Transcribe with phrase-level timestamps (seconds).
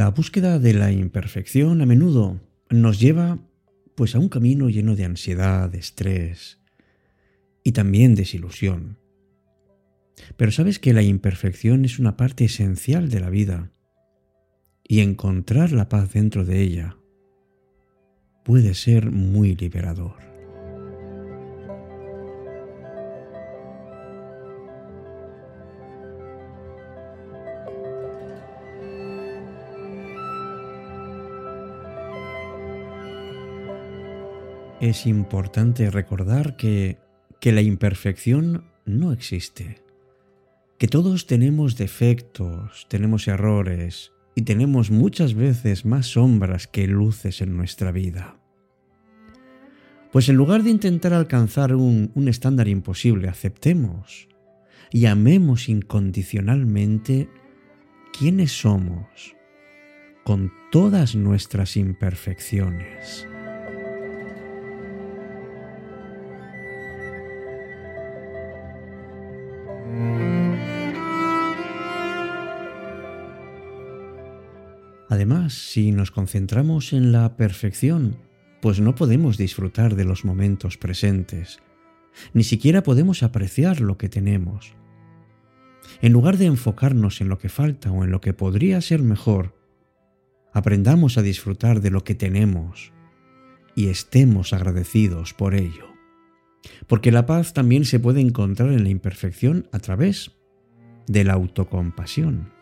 [0.00, 2.40] La búsqueda de la imperfección a menudo
[2.70, 3.38] nos lleva
[3.94, 6.58] pues a un camino lleno de ansiedad, de estrés
[7.62, 8.96] y también desilusión.
[10.38, 13.72] Pero sabes que la imperfección es una parte esencial de la vida
[14.88, 16.96] y encontrar la paz dentro de ella
[18.42, 20.29] puede ser muy liberador.
[34.80, 36.96] Es importante recordar que,
[37.38, 39.82] que la imperfección no existe,
[40.78, 47.58] que todos tenemos defectos, tenemos errores y tenemos muchas veces más sombras que luces en
[47.58, 48.38] nuestra vida.
[50.12, 54.28] Pues en lugar de intentar alcanzar un, un estándar imposible, aceptemos
[54.90, 57.28] y amemos incondicionalmente
[58.18, 59.36] quiénes somos,
[60.24, 63.26] con todas nuestras imperfecciones.
[75.30, 78.16] Además, si nos concentramos en la perfección,
[78.60, 81.60] pues no podemos disfrutar de los momentos presentes,
[82.34, 84.74] ni siquiera podemos apreciar lo que tenemos.
[86.02, 89.54] En lugar de enfocarnos en lo que falta o en lo que podría ser mejor,
[90.52, 92.92] aprendamos a disfrutar de lo que tenemos
[93.76, 95.86] y estemos agradecidos por ello.
[96.88, 100.32] Porque la paz también se puede encontrar en la imperfección a través
[101.06, 102.59] de la autocompasión.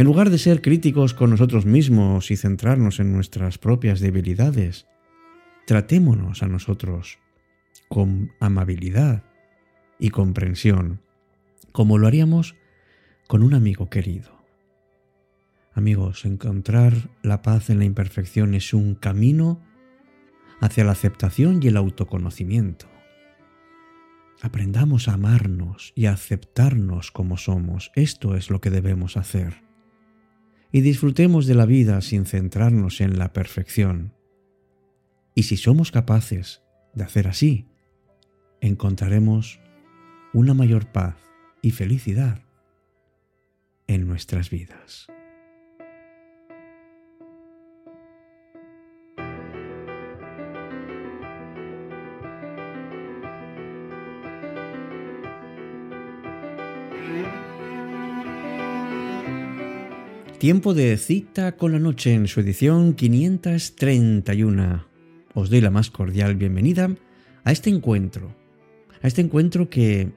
[0.00, 4.86] En lugar de ser críticos con nosotros mismos y centrarnos en nuestras propias debilidades,
[5.66, 7.18] tratémonos a nosotros
[7.90, 9.24] con amabilidad
[9.98, 11.02] y comprensión,
[11.72, 12.56] como lo haríamos
[13.26, 14.42] con un amigo querido.
[15.74, 19.60] Amigos, encontrar la paz en la imperfección es un camino
[20.62, 22.86] hacia la aceptación y el autoconocimiento.
[24.40, 27.92] Aprendamos a amarnos y a aceptarnos como somos.
[27.94, 29.68] Esto es lo que debemos hacer
[30.72, 34.14] y disfrutemos de la vida sin centrarnos en la perfección.
[35.34, 36.62] Y si somos capaces
[36.94, 37.66] de hacer así,
[38.60, 39.60] encontraremos
[40.32, 41.16] una mayor paz
[41.62, 42.42] y felicidad
[43.86, 45.08] en nuestras vidas.
[60.40, 64.86] Tiempo de cita con la noche en su edición 531.
[65.34, 66.88] Os doy la más cordial bienvenida
[67.44, 68.34] a este encuentro,
[69.02, 70.12] a este encuentro que,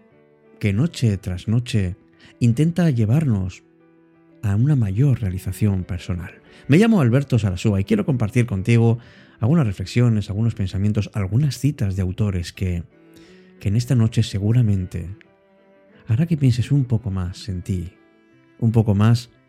[0.61, 1.97] que noche tras noche
[2.39, 3.63] intenta llevarnos
[4.43, 6.41] a una mayor realización personal.
[6.69, 8.99] Me llamo Alberto Sarasúa y quiero compartir contigo
[9.41, 12.83] algunas reflexiones, algunos pensamientos, algunas citas de autores que,
[13.59, 15.17] que en esta noche seguramente
[16.07, 17.91] hará que pienses un poco más en ti,
[18.59, 19.42] un poco más en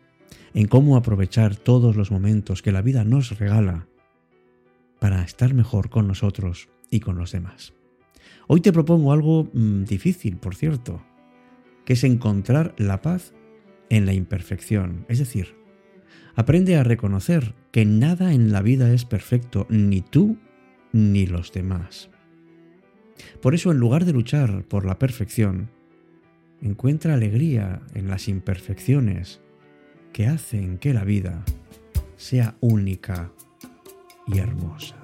[0.69, 3.87] cómo aprovechar todos los momentos que la vida nos regala
[4.99, 7.73] para estar mejor con nosotros y con los demás.
[8.47, 11.01] Hoy te propongo algo mm, difícil, por cierto,
[11.83, 13.33] que es encontrar la paz
[13.89, 15.55] en la imperfección, es decir,
[16.35, 20.37] aprende a reconocer que nada en la vida es perfecto, ni tú
[20.91, 22.09] ni los demás.
[23.41, 25.69] Por eso, en lugar de luchar por la perfección,
[26.61, 29.41] encuentra alegría en las imperfecciones
[30.15, 31.43] que hacen que la vida
[32.15, 33.33] sea única
[34.25, 34.95] y hermosa.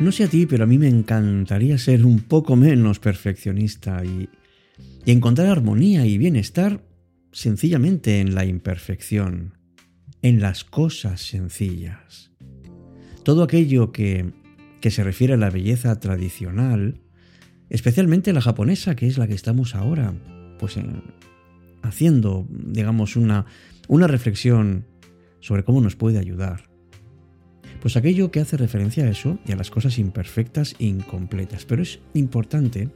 [0.00, 4.30] No sé a ti, pero a mí me encantaría ser un poco menos perfeccionista y,
[5.04, 6.80] y, encontrar armonía y bienestar
[7.32, 9.58] sencillamente en la imperfección,
[10.22, 12.30] en las cosas sencillas.
[13.24, 14.32] Todo aquello que
[14.84, 17.00] que se refiere a la belleza tradicional,
[17.70, 20.12] especialmente la japonesa, que es la que estamos ahora,
[20.58, 20.78] pues
[21.80, 23.46] haciendo, digamos, una,
[23.88, 24.84] una reflexión
[25.40, 26.68] sobre cómo nos puede ayudar.
[27.80, 31.64] Pues aquello que hace referencia a eso y a las cosas imperfectas e incompletas.
[31.64, 32.90] Pero es importante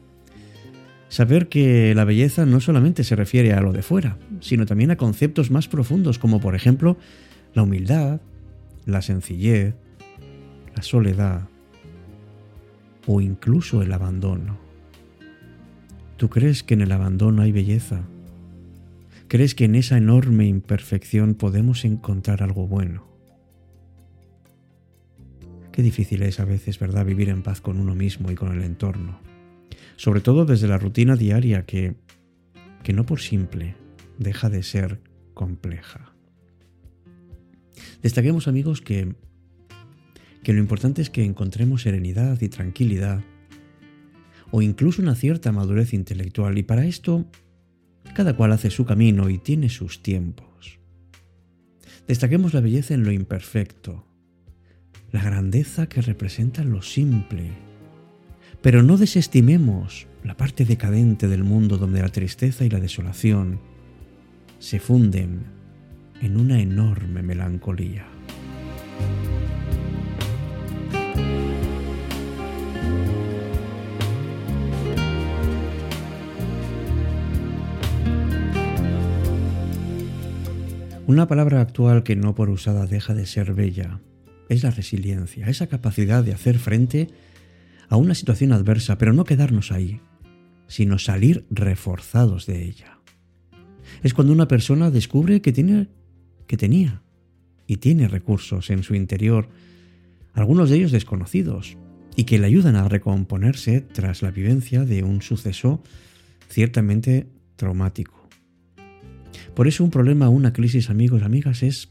[1.09, 4.99] saber que la belleza no solamente se refiere a lo de fuera, sino también a
[4.99, 6.99] conceptos más profundos como por ejemplo
[7.55, 8.21] la humildad,
[8.85, 9.75] la sencillez,
[10.77, 11.49] la soledad,
[13.07, 14.59] o incluso el abandono.
[16.17, 18.03] ¿Tú crees que en el abandono hay belleza?
[19.29, 23.07] ¿Crees que en esa enorme imperfección podemos encontrar algo bueno?
[25.71, 28.65] Qué difícil es a veces, ¿verdad?, vivir en paz con uno mismo y con el
[28.65, 29.21] entorno.
[29.97, 31.95] Sobre todo desde la rutina diaria que,
[32.83, 33.77] que no por simple
[34.19, 35.01] deja de ser
[35.35, 36.15] compleja.
[38.03, 39.15] Destaquemos amigos que,
[40.43, 43.23] que lo importante es que encontremos serenidad y tranquilidad
[44.51, 47.27] o incluso una cierta madurez intelectual y para esto
[48.15, 50.79] cada cual hace su camino y tiene sus tiempos.
[52.07, 54.07] Destaquemos la belleza en lo imperfecto,
[55.13, 57.51] la grandeza que representa lo simple,
[58.63, 63.61] pero no desestimemos la parte decadente del mundo donde la tristeza y la desolación
[64.59, 65.45] se funden
[66.21, 68.07] en una enorme melancolía.
[81.09, 84.03] Una palabra actual que no por usada deja de ser bella
[84.51, 87.09] es la resiliencia, esa capacidad de hacer frente
[87.89, 90.03] a una situación adversa, pero no quedarnos ahí,
[90.67, 92.99] sino salir reforzados de ella.
[94.03, 95.89] Es cuando una persona descubre que tiene
[96.47, 97.01] que tenía
[97.67, 99.49] y tiene recursos en su interior,
[100.35, 101.79] algunos de ellos desconocidos,
[102.17, 105.83] y que le ayudan a recomponerse tras la vivencia de un suceso
[106.51, 108.18] ciertamente traumático.
[109.59, 111.89] Por eso un problema, una crisis, amigos, amigas, es,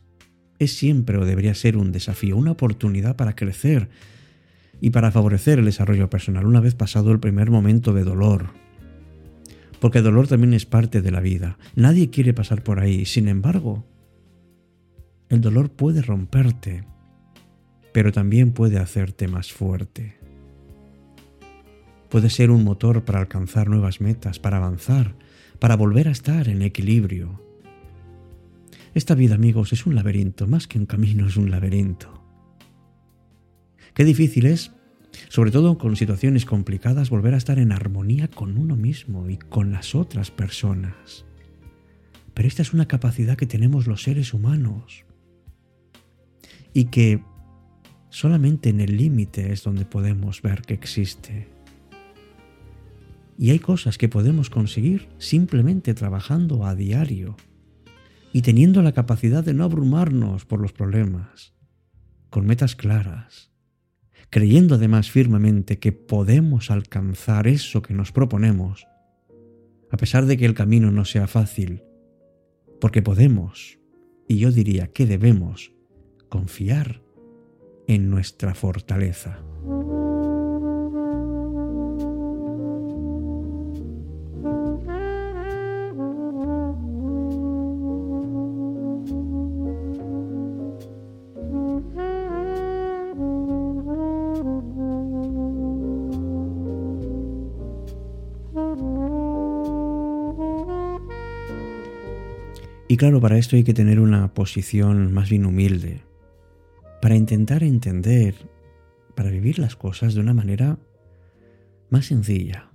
[0.58, 3.90] es siempre o debería ser un desafío, una oportunidad para crecer
[4.80, 8.52] y para favorecer el desarrollo personal una vez pasado el primer momento de dolor.
[9.82, 11.58] Porque el dolor también es parte de la vida.
[11.76, 13.06] Nadie quiere pasar por ahí.
[13.06, 13.86] Sin embargo,
[15.28, 16.86] el dolor puede romperte,
[17.92, 20.16] pero también puede hacerte más fuerte.
[22.08, 25.16] Puede ser un motor para alcanzar nuevas metas, para avanzar,
[25.60, 27.46] para volver a estar en equilibrio.
[28.98, 32.20] Esta vida, amigos, es un laberinto, más que un camino, es un laberinto.
[33.94, 34.72] Qué difícil es,
[35.30, 39.72] sobre todo con situaciones complicadas, volver a estar en armonía con uno mismo y con
[39.72, 41.26] las otras personas.
[42.34, 45.06] Pero esta es una capacidad que tenemos los seres humanos
[46.74, 47.22] y que
[48.10, 51.48] solamente en el límite es donde podemos ver que existe.
[53.38, 57.36] Y hay cosas que podemos conseguir simplemente trabajando a diario
[58.38, 61.56] y teniendo la capacidad de no abrumarnos por los problemas,
[62.30, 63.52] con metas claras,
[64.30, 68.86] creyendo además firmemente que podemos alcanzar eso que nos proponemos,
[69.90, 71.82] a pesar de que el camino no sea fácil,
[72.80, 73.80] porque podemos,
[74.28, 75.74] y yo diría que debemos,
[76.30, 77.02] confiar
[77.88, 79.40] en nuestra fortaleza.
[102.88, 106.04] Y claro, para esto hay que tener una posición más bien humilde,
[107.02, 108.36] para intentar entender,
[109.16, 110.80] para vivir las cosas de una manera
[111.90, 112.72] más sencilla.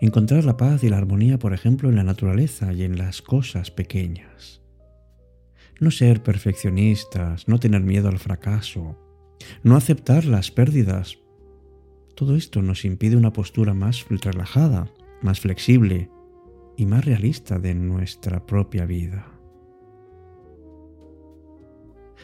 [0.00, 3.70] Encontrar la paz y la armonía, por ejemplo, en la naturaleza y en las cosas
[3.70, 4.62] pequeñas.
[5.80, 8.96] No ser perfeccionistas, no tener miedo al fracaso,
[9.64, 11.18] no aceptar las pérdidas.
[12.14, 14.88] Todo esto nos impide una postura más relajada,
[15.20, 16.10] más flexible,
[16.76, 19.26] y más realista de nuestra propia vida.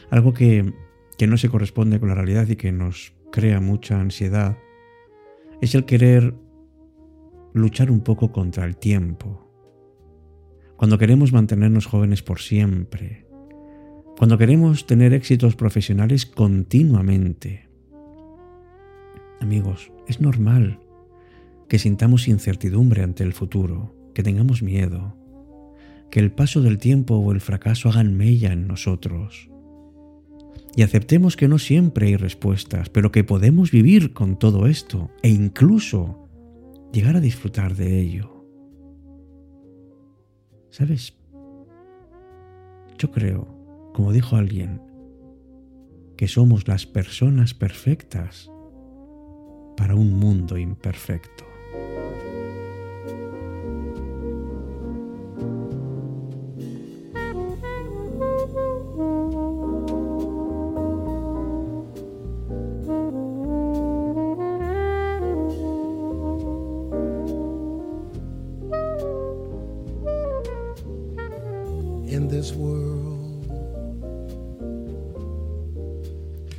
[0.09, 0.73] Algo que,
[1.17, 4.57] que no se corresponde con la realidad y que nos crea mucha ansiedad
[5.61, 6.33] es el querer
[7.53, 9.45] luchar un poco contra el tiempo.
[10.77, 13.27] Cuando queremos mantenernos jóvenes por siempre,
[14.17, 17.69] cuando queremos tener éxitos profesionales continuamente.
[19.39, 20.79] Amigos, es normal
[21.67, 25.15] que sintamos incertidumbre ante el futuro que tengamos miedo,
[26.11, 29.49] que el paso del tiempo o el fracaso hagan mella en nosotros.
[30.75, 35.29] Y aceptemos que no siempre hay respuestas, pero que podemos vivir con todo esto e
[35.29, 36.27] incluso
[36.91, 38.45] llegar a disfrutar de ello.
[40.69, 41.13] ¿Sabes?
[42.97, 43.47] Yo creo,
[43.93, 44.81] como dijo alguien,
[46.17, 48.51] que somos las personas perfectas
[49.77, 51.48] para un mundo imperfecto.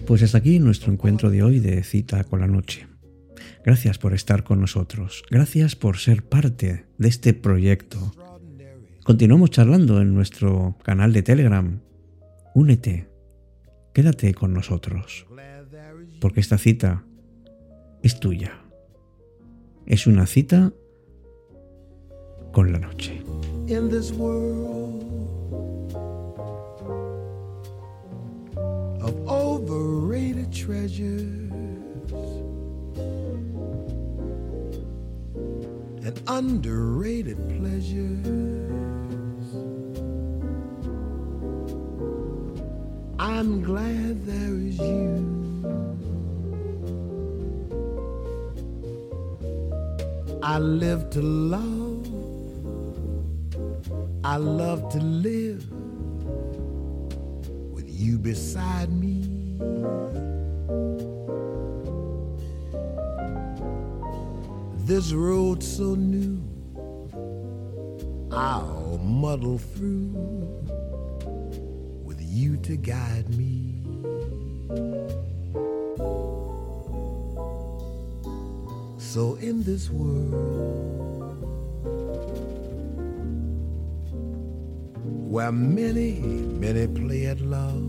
[0.07, 2.87] Pues hasta aquí nuestro encuentro de hoy de Cita con la Noche.
[3.64, 8.12] Gracias por estar con nosotros, gracias por ser parte de este proyecto.
[9.04, 11.80] Continuamos charlando en nuestro canal de Telegram.
[12.54, 13.09] Únete,
[13.92, 15.26] quédate con nosotros,
[16.21, 17.04] porque esta cita
[18.02, 18.62] es tuya.
[19.87, 20.73] Es una cita
[22.52, 23.23] con la noche.
[29.10, 31.50] Of overrated treasures
[36.06, 38.26] and underrated pleasures.
[43.18, 45.26] I'm glad there is you.
[50.40, 52.06] I live to love,
[54.22, 55.79] I love to live
[58.00, 59.21] you beside me.
[64.87, 66.40] This road so new,
[68.33, 70.14] I'll muddle through
[72.02, 73.83] with you to guide me.
[78.99, 81.29] So in this world,
[85.30, 86.18] where many,
[86.58, 87.87] many play at love.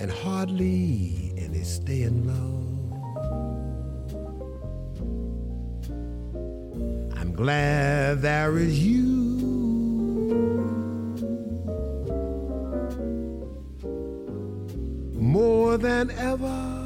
[0.00, 2.64] And hardly any stay in love.
[7.20, 9.04] I'm glad there is you.
[15.12, 16.77] More than ever.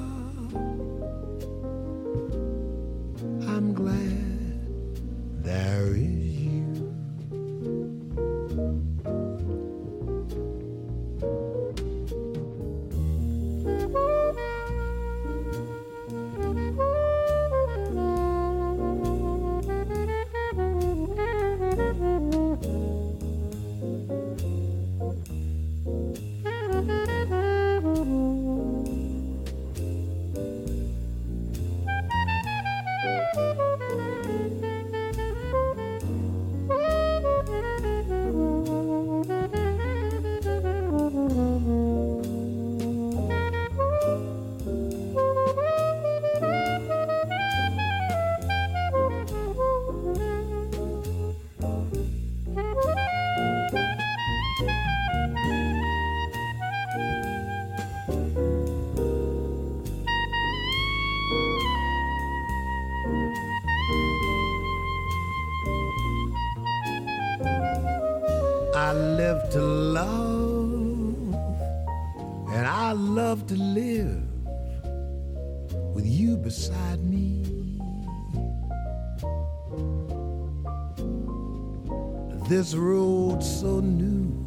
[82.55, 84.45] This road so new,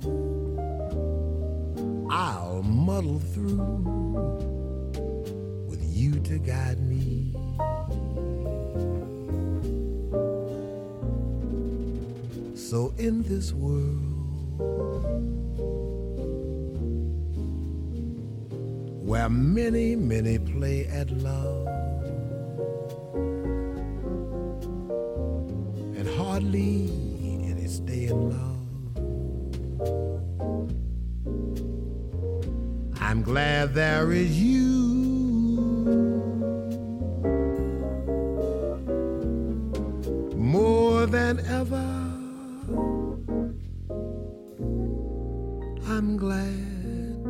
[2.12, 3.58] I'll muddle through
[5.68, 7.34] with you to guide me.
[12.56, 14.04] So in this world
[19.04, 21.68] where many, many play at love
[25.98, 27.05] and hardly
[27.68, 28.56] stay in love.
[33.02, 34.66] I'm glad there is you.
[40.36, 41.92] More than ever,
[45.88, 47.26] I'm glad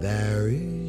[0.00, 0.79] there is.